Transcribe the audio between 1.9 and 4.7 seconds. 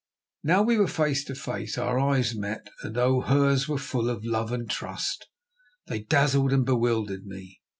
eyes met, and oh! hers were full of love and